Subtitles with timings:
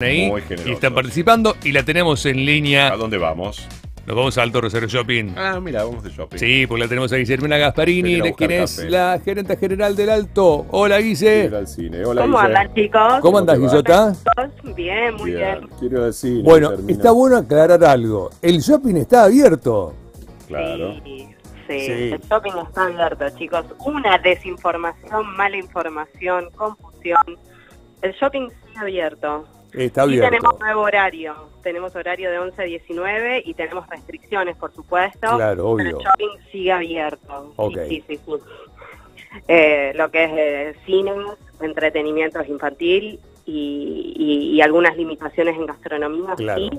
[0.00, 2.96] ahí Muy y están participando y la tenemos en ¿A línea.
[2.96, 3.66] dónde vamos?
[4.06, 5.32] Nos vamos a Alto Rosario Shopping.
[5.36, 6.38] Ah, mira, vamos de shopping.
[6.38, 8.90] Sí, porque la tenemos a Guillermina Gasparini, a quien es café.
[8.90, 10.66] la gerente general del Alto.
[10.70, 11.48] Hola, Guille.
[11.52, 12.04] al cine.
[12.04, 13.18] Hola, ¿Cómo andan, chicos?
[13.22, 13.56] ¿Cómo va?
[13.56, 14.12] Guillota?
[14.76, 15.66] Bien, muy bien.
[15.80, 16.42] Quiero ir al cine.
[16.44, 18.30] Bueno, está bueno aclarar algo.
[18.40, 19.94] El shopping está abierto.
[20.46, 20.94] Claro.
[21.04, 21.26] Sí,
[21.66, 22.10] sí, Sí.
[22.12, 23.64] el shopping está abierto, chicos.
[23.84, 27.36] Una desinformación, mala información, confusión.
[28.00, 29.44] El shopping sigue abierto.
[29.72, 30.30] Está Y abierto.
[30.30, 31.34] tenemos nuevo horario.
[31.62, 35.18] Tenemos horario de 11 a 19 y tenemos restricciones, por supuesto.
[35.36, 35.86] Claro, Pero obvio.
[35.98, 37.52] el shopping sigue abierto.
[37.56, 37.78] Ok.
[37.88, 38.32] Sí, sí, sí.
[39.46, 41.12] Eh, lo que es eh, cine,
[41.60, 46.60] entretenimiento infantil y, y- y algunas limitaciones en gastronomía, Claro.
[46.60, 46.70] sí.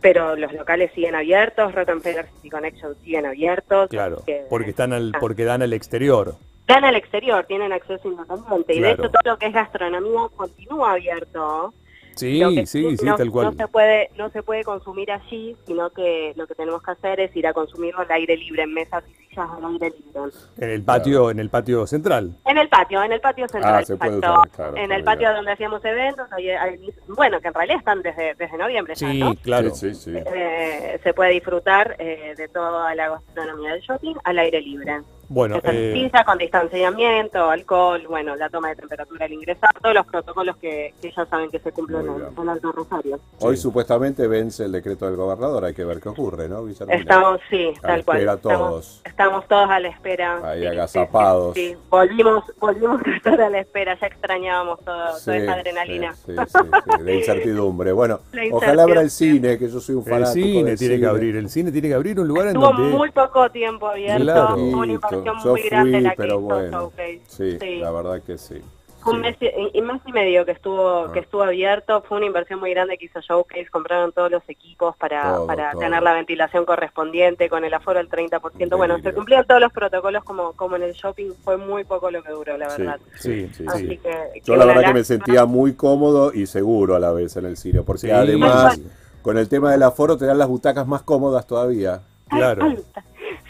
[0.00, 3.88] Pero los locales siguen abiertos, Rockefeller City Connection siguen abiertos.
[3.90, 5.18] Claro, que- porque están al, Ah.
[5.20, 6.34] porque dan al exterior.
[6.66, 8.74] Dan al exterior, tienen acceso independiente.
[8.74, 9.02] Y de Claro.
[9.04, 11.74] hecho todo lo que es gastronomía continúa abierto.
[12.16, 13.46] Sí, que sí, sí, no, tal cual.
[13.46, 17.20] No se, puede, no se puede consumir allí, sino que lo que tenemos que hacer
[17.20, 20.32] es ir a consumirlo al aire libre, en mesas y al aire libre.
[20.58, 22.36] En el patio, en el patio central.
[22.44, 23.74] En el patio, en el patio central.
[23.74, 24.40] Ah, se puede exacto.
[24.40, 28.02] usar, claro, en el patio donde hacíamos eventos, ahí- ahí- bueno, que en realidad están
[28.02, 29.34] desde, desde noviembre ya, Sí, ¿no?
[29.36, 29.70] claro.
[29.74, 30.16] Sí, sí, sí.
[30.16, 35.00] Eh, se puede disfrutar eh, de toda la gastronomía del shopping al aire libre.
[35.28, 40.56] Bueno, eh, con distanciamiento, alcohol, bueno, la toma de temperatura al ingresar, todos los protocolos
[40.58, 43.18] que, que ya saben que se cumplen en, en Alto Rosario.
[43.40, 45.64] Hoy supuestamente vence el decreto del gobernador.
[45.64, 47.00] Hay que ver qué ocurre, ¿no, Guillermina?
[47.00, 48.18] Estamos, sí, A tal cual.
[48.18, 49.02] espera Estamos, todos.
[49.04, 50.40] estamos todos a la espera.
[50.44, 51.54] Ahí Sí, agazapados.
[51.54, 51.76] Sí, sí.
[51.90, 56.12] Volvimos, volvimos a estar a la espera, ya extrañábamos todo, Sí, toda esa adrenalina.
[56.14, 56.58] Sí, sí, sí,
[56.98, 57.92] sí, de incertidumbre.
[57.92, 59.48] Bueno, La ojalá abra el incertidumbre.
[59.50, 61.08] cine, que yo soy un el fanático cine del tiene que cine.
[61.08, 61.36] abrir.
[61.36, 62.96] El cine tiene que abrir un lugar en Estuvo donde.
[62.96, 64.54] muy poco tiempo abierto, Claro.
[64.56, 66.70] una inversión yo muy grande fui, la que pero hizo bueno.
[66.80, 67.20] Showcase.
[67.28, 67.76] Sí, Sí.
[67.76, 68.62] la verdad que sí.
[69.06, 71.12] Fue un mes y, y mes y medio que estuvo Ah.
[71.12, 74.96] que estuvo abierto, fue una inversión muy grande que hizo Showcase, compraron todos los equipos
[74.96, 75.80] para, Todo, para todo.
[75.80, 78.76] tener la ventilación correspondiente con el aforo del 30%.
[78.76, 79.14] Bueno, se Delirio.
[79.14, 82.58] cumplían todos los protocolos como, como en el shopping, fue muy poco lo que duró,
[82.58, 83.00] la Sí, verdad.
[83.20, 83.98] Sí, sí, Así sí.
[83.98, 87.36] que, Yo que la verdad que me sentía muy cómodo y seguro a la vez
[87.36, 88.10] en el cine, porque Sí.
[88.10, 88.80] además
[89.22, 92.02] con el tema del aforo te dan las butacas más cómodas todavía.
[92.28, 92.66] Claro.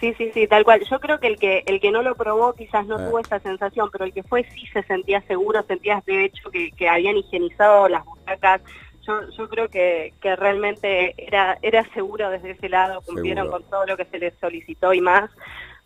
[0.00, 0.82] Sí, sí, sí, tal cual.
[0.90, 3.06] Yo creo que el que el que no lo probó quizás no Ah.
[3.08, 6.70] tuvo esa sensación, pero el que fue sí se sentía seguro, sentías de hecho que,
[6.72, 8.60] que habían higienizado las butacas.
[9.06, 13.62] Yo, yo creo que, que realmente era era seguro desde ese lado, cumplieron Seguro.
[13.62, 15.30] con todo lo que se les solicitó y más.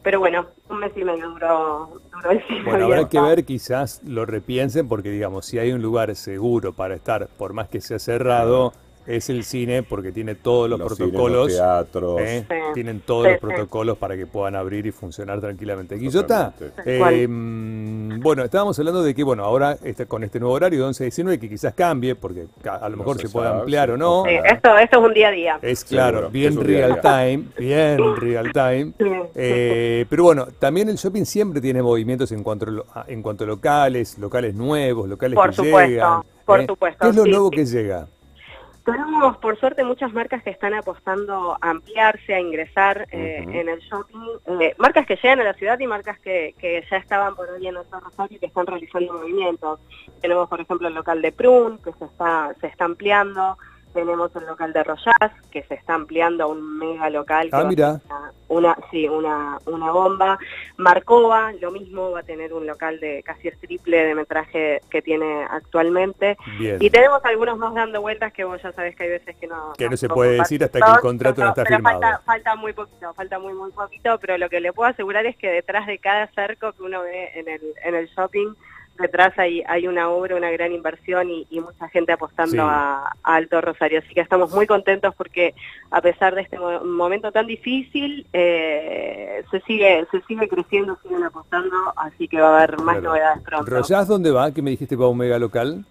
[0.02, 4.00] Pero bueno, un mes y medio duró, duró el cine Bueno, habrá que ver, quizás
[4.06, 7.98] lo repiensen, porque digamos, si hay un lugar seguro para estar, por más que sea
[7.98, 8.72] cerrado,
[9.16, 11.46] es el cine, porque tiene todos los, Los cines, protocolos.
[11.48, 12.20] los teatros.
[12.20, 12.44] ¿eh?
[12.48, 12.54] Sí.
[12.74, 13.46] Tienen todos Sí, los sí.
[13.46, 15.96] protocolos para que puedan abrir y funcionar tranquilamente.
[15.96, 16.52] Guillota,
[16.84, 21.04] eh, bueno, estábamos hablando de que, bueno, ahora está con este nuevo horario de 11
[21.04, 23.88] a 19, que quizás cambie, porque a lo No mejor se se, puede sabe, ampliar
[23.88, 24.26] sí, o no.
[24.26, 25.58] Esto, esto es un día a día.
[25.62, 28.92] Es claro, bien es real time, bien real time.
[29.34, 33.46] Eh, pero bueno, también el shopping siempre tiene movimientos en cuanto a, en cuanto a
[33.46, 36.22] locales, locales nuevos, locales Por que supuesto, llegan.
[36.44, 36.66] por ¿eh?
[36.66, 37.56] supuesto, ¿Qué es lo sí, nuevo sí.
[37.56, 38.08] que llega?
[38.84, 43.78] Tenemos, por suerte, muchas marcas que están apostando a ampliarse, a ingresar eh, en el
[43.80, 44.60] shopping.
[44.60, 47.66] Eh, marcas que llegan a la ciudad y marcas que, que ya estaban por ahí
[47.66, 49.80] en el Rosario y que están realizando movimientos.
[50.20, 53.58] Tenemos, por ejemplo, el local de Prun, que se está, se está ampliando.
[53.92, 57.48] Tenemos el local de Royas, que se está ampliando a un mega local.
[57.52, 58.00] Ah, mira.
[58.08, 60.38] Una, una- sí, una, una bomba.
[60.76, 65.02] Marcova, lo mismo, va a tener un local de casi el triple de metraje que
[65.02, 66.36] tiene actualmente.
[66.58, 66.76] Bien.
[66.80, 69.72] Y tenemos algunos más dando vueltas que vos ya sabés que hay veces que no...
[69.76, 72.00] Que no se puede decir hasta que el contrato no está pero firmado.
[72.00, 75.36] Falta, falta muy poquito, falta muy muy poquito, pero lo que le puedo asegurar es
[75.36, 78.54] que detrás de cada cerco que uno ve en el, en el shopping,
[79.00, 82.58] detrás hay, hay una obra, una gran inversión y, y mucha gente apostando Sí.
[82.60, 84.00] a, a Alto Rosario.
[84.00, 85.54] Así que estamos muy contentos porque
[85.90, 91.24] a pesar de este mo- momento tan difícil, eh, se sigue se sigue creciendo, siguen
[91.24, 93.08] apostando, así que va a haber más Claro.
[93.10, 93.70] novedades pronto.
[93.70, 94.52] ¿Royás dónde va?
[94.52, 95.84] Que me dijiste que va a un mega local.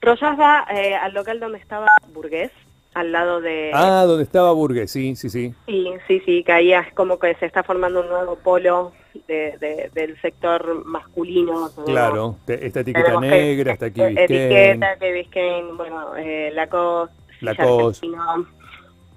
[0.00, 2.50] Royas va eh, al local donde estaba Burgués,
[2.96, 3.70] al lado de...
[3.74, 5.54] Ah, donde estaba Burgues, sí, sí, sí.
[5.66, 8.92] Sí, sí, sí, que ahí es como que se está formando un nuevo polo
[9.28, 11.70] de, de- del sector masculino.
[11.84, 14.00] Claro, esta etiqueta negra, está aquí.
[14.00, 18.06] Etiqueta, que Biscayne, bueno, eh, Lacoste, Lacoste.
[18.06, 18.46] Argentino,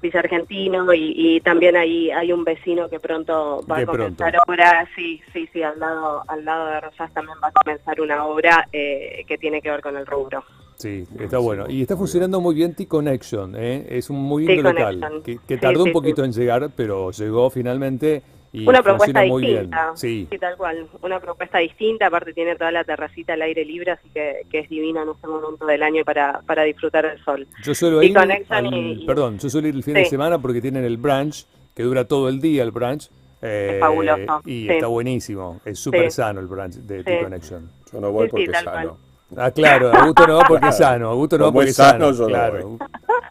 [0.01, 4.31] Villa Argentino y, y también ahí hay un vecino que pronto va De a comenzar
[4.31, 4.43] pronto.
[4.51, 8.25] obra, sí, sí, sí, al lado, al lado de Rosas también va a comenzar una
[8.25, 10.43] obra eh, que tiene que ver con el rubro.
[10.79, 11.65] Sí, está bueno.
[11.69, 13.85] Y está funcionando muy bien T-Connection, ¿eh?
[13.89, 16.27] es un muy lindo local, que, tardó sí, un poquito sí.
[16.27, 18.23] en llegar, pero llegó finalmente
[18.53, 19.83] y una propuesta funciona muy distinta.
[19.83, 19.97] bien.
[19.97, 20.27] Sí.
[20.39, 20.87] tal cual.
[21.03, 24.69] Una propuesta distinta, aparte tiene toda la terracita al aire libre, así que, que es
[24.69, 27.45] divina en este momento del año para, para disfrutar del sol.
[27.63, 29.99] Yo suelo ir, Connection al- y- y- perdón, yo suelo ir el fin Sí.
[29.99, 33.09] de semana porque tienen el brunch, que dura todo el día el brunch.
[33.41, 34.69] eh, fabuloso, Y sí.
[34.69, 36.15] está buenísimo, es súper Sí.
[36.17, 37.03] sano el brunch de Sí.
[37.05, 37.69] T-Connection.
[37.93, 38.97] Yo no voy porque tal es sano.
[39.37, 42.21] Ah, claro, Augusto no va porque es sano, Augusto no va porque sano, sano, yo
[42.23, 42.77] no claro.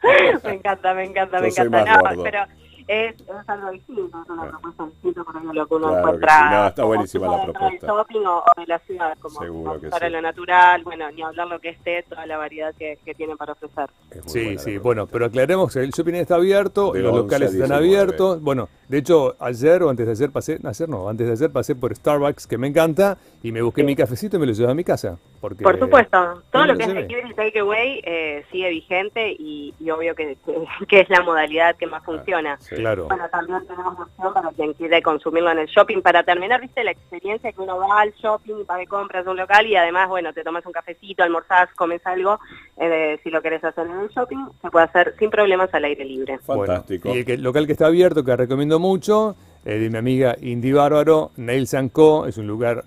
[0.45, 2.03] me encanta, me encanta, Yo me soy encanta.
[2.03, 2.39] más No, pero
[2.87, 6.39] es, es algo distinto, es una propuesta distinta por lo que uno Claro que encuentra.
[6.39, 6.55] sí.
[6.55, 7.69] No, está como buenísima la propuesta.
[7.87, 10.12] Del shopping o, o de la ciudad, como Seguro que para sí.
[10.12, 13.53] lo natural, bueno, ni hablar lo que esté, toda la variedad que, que tienen para
[13.53, 13.91] ofrecer.
[14.27, 17.69] Sí, sí, bueno, pero aclaremos que el shopping está abierto, De los 11 locales están
[17.69, 17.85] 19.
[17.87, 18.41] abiertos.
[18.41, 21.75] Bueno, de hecho, ayer o antes de ayer pasé, ayer no, antes de ayer pasé
[21.75, 23.87] por Starbucks, que me encanta, y me busqué Sí.
[23.87, 25.19] mi cafecito y me lo llevé a mi casa.
[25.40, 30.14] Porque, Por supuesto, todo lo que es delivery takeaway eh, sigue vigente y, y obvio
[30.14, 32.56] que, que- que es la modalidad que más funciona.
[32.61, 32.75] Sí.
[32.75, 33.06] Claro.
[33.06, 36.90] Bueno, también tenemos opción para quien quiere consumirlo en el shopping, para terminar, viste, la
[36.90, 40.64] experiencia que uno va al shopping, compras de un local y además, bueno, te tomas
[40.67, 42.38] un cafecito, almorzás, comes algo,
[42.76, 46.05] eh, si lo querés hacer en el shopping, se puede hacer sin problemas al aire
[46.05, 46.38] libre.
[46.46, 47.14] Bueno, Fantástico.
[47.14, 50.73] y el que- local que está abierto, que recomiendo mucho, eh, de mi amiga Indy
[50.73, 52.26] Bárbaro, Nails Co.
[52.26, 52.84] Es un lugar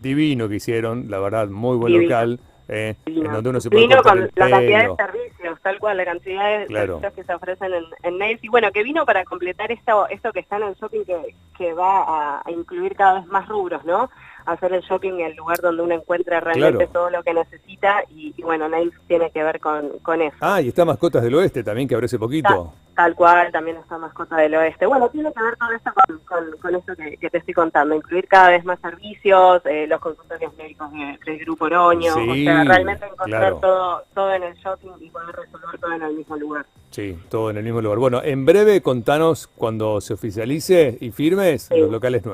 [0.00, 2.10] divino que hicieron, la verdad, muy buen Divino.
[2.10, 4.96] local, eh, en donde uno se puede Vino con el la cantidad de pelo.
[4.96, 7.00] servicios, tal cual, la cantidad de Claro.
[7.00, 8.42] servicios que se ofrecen en, en Nails.
[8.42, 11.72] Y bueno, que vino para completar esto, esto que está en el shopping que, que
[11.74, 14.10] va a, a incluir cada vez más rubros, ¿no?
[14.46, 16.92] Hacer el shopping el lugar donde uno encuentra realmente Claro.
[16.92, 20.36] todo lo que necesita y, y bueno, Nails tiene que ver con, con eso.
[20.40, 22.72] Ah, y está Mascotas del Oeste también, que abrió hace poquito.
[22.94, 24.86] Tal cual, también está Mascota del Oeste.
[24.86, 27.94] Bueno, tiene que ver todo esto con, con, con esto que, que te estoy contando,
[27.94, 32.34] incluir cada vez más servicios, eh, los consultorios médicos de- del Grupo Oroño, Sí, o
[32.44, 33.56] sea, realmente encontrar claro.
[33.58, 36.64] todo, todo en el shopping y poder resolver todo en el mismo lugar.
[36.90, 37.98] Sí, todo en el mismo lugar.
[37.98, 42.30] Bueno, en breve contanos cuando se oficialice y firmes Sí, los locales sí.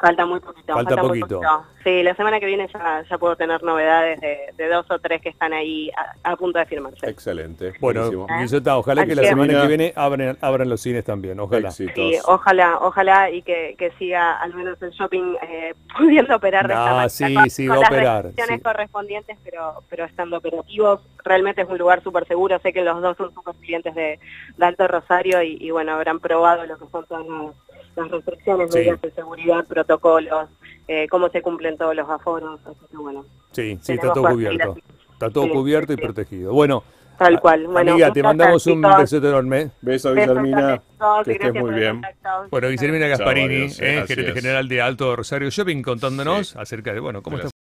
[0.00, 0.72] Falta muy poquito.
[0.74, 1.40] Falta muy poquito.
[1.84, 5.22] Sí, la semana que viene ya, ya puedo tener novedades de, de dos o tres
[5.22, 5.90] que están ahí
[6.24, 7.08] a, a punto de firmarse.
[7.08, 7.72] Excelente.
[7.80, 8.26] Bueno, buenísimo.
[8.40, 11.68] Guillota, ojalá Así que la semana que viene abran, abran los cines también, ojalá.
[11.68, 11.94] Éxitos.
[11.94, 16.74] Sí, ojalá, ojalá y que, que siga al menos el shopping eh, pudiendo operar de
[16.74, 17.08] Ah, esta manera.
[17.08, 18.62] sí, con, sí, con va a las operar, restricciones sí.
[18.64, 21.00] correspondientes, pero pero estando operativos.
[21.24, 22.58] Realmente es un lugar súper seguro.
[22.60, 24.18] Sé que los dos son súper clientes de,
[24.56, 27.54] de Alto Rosario y, y, bueno, habrán probado lo que son todas las,
[27.96, 28.78] las restricciones, Sí.
[28.78, 30.48] medidas de seguridad, protocolos,
[30.86, 32.60] eh, cómo se cumplen todos los aforos.
[32.66, 34.72] Así que bueno, Sí, sí, está todo cubierto.
[34.72, 34.82] así.
[35.12, 36.02] Está todo Sí, cubierto y sí.
[36.02, 36.52] protegido.
[36.52, 36.84] Bueno,
[37.18, 37.66] tal cual.
[37.66, 39.70] Bueno, amiga, te mandamos un gracias, beso enorme.
[39.80, 40.80] Beso, Guillermina.
[41.24, 42.02] Que estés gracias muy bien.
[42.50, 46.58] Bueno, Guillermina Gasparini, adiós, eh, así gerente general de Alto Rosario Shopping, contándonos Sí.
[46.58, 47.57] acerca de, bueno, cómo De está